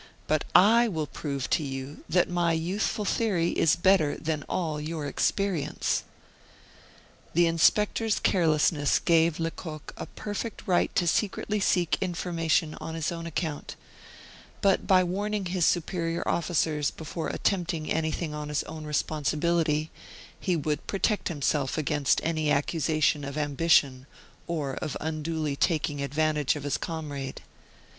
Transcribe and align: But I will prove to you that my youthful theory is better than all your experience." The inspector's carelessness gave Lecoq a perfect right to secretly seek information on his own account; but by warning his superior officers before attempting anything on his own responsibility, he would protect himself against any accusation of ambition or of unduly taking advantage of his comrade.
But 0.25 0.45
I 0.55 0.87
will 0.87 1.05
prove 1.05 1.47
to 1.51 1.61
you 1.63 2.03
that 2.09 2.27
my 2.27 2.53
youthful 2.53 3.05
theory 3.05 3.49
is 3.51 3.75
better 3.75 4.17
than 4.17 4.43
all 4.49 4.81
your 4.81 5.05
experience." 5.05 6.03
The 7.35 7.45
inspector's 7.45 8.17
carelessness 8.19 8.97
gave 8.97 9.39
Lecoq 9.39 9.93
a 9.97 10.07
perfect 10.07 10.63
right 10.65 10.89
to 10.95 11.05
secretly 11.05 11.59
seek 11.59 11.99
information 12.01 12.73
on 12.81 12.95
his 12.95 13.11
own 13.11 13.27
account; 13.27 13.75
but 14.61 14.87
by 14.87 15.03
warning 15.03 15.45
his 15.45 15.67
superior 15.67 16.27
officers 16.27 16.89
before 16.89 17.27
attempting 17.27 17.91
anything 17.91 18.33
on 18.33 18.49
his 18.49 18.63
own 18.63 18.85
responsibility, 18.85 19.91
he 20.39 20.55
would 20.55 20.87
protect 20.87 21.27
himself 21.27 21.77
against 21.77 22.19
any 22.23 22.49
accusation 22.49 23.23
of 23.23 23.37
ambition 23.37 24.07
or 24.47 24.73
of 24.77 24.97
unduly 24.99 25.55
taking 25.55 26.01
advantage 26.01 26.55
of 26.55 26.63
his 26.63 26.77
comrade. 26.79 27.43